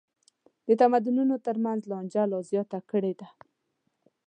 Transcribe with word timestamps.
د 0.67 0.69
تمدنونو 0.81 1.35
تر 1.45 1.55
منځ 1.65 1.81
لانجه 1.91 2.23
لا 2.31 2.39
زیاته 2.49 2.79
کړې 2.89 3.13
ده. 3.19 3.27